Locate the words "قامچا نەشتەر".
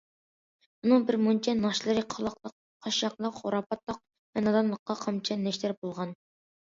5.07-5.77